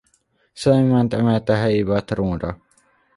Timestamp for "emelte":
1.13-1.55